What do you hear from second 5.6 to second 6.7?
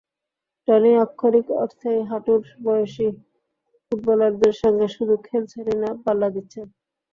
না, পাল্লা দিচ্ছেন।